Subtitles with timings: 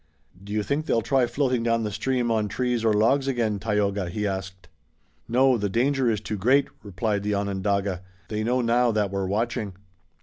[0.43, 4.09] "Do you think they'll try floating down the stream on trees or logs again, Tayoga?"
[4.09, 4.67] he asked.
[5.27, 8.01] "No, the danger is too great," replied the Onondaga.
[8.27, 9.75] "They know now that we're watching."